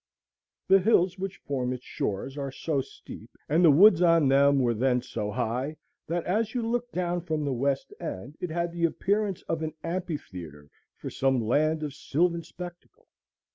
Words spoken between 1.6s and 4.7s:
its shores are so steep, and the woods on them